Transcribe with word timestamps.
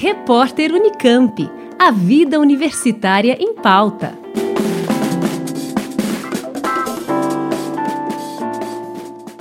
Repórter 0.00 0.72
Unicamp. 0.72 1.50
A 1.76 1.90
vida 1.90 2.38
universitária 2.38 3.36
em 3.40 3.52
pauta. 3.56 4.16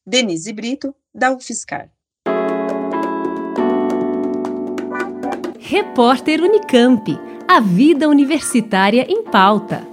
Denise 0.05 0.53
Brito, 0.53 0.95
da 1.11 1.31
UFSCar. 1.31 1.91
Repórter 5.57 6.43
Unicamp. 6.43 7.17
A 7.47 7.59
vida 7.59 8.07
universitária 8.07 9.03
em 9.09 9.23
pauta. 9.23 9.88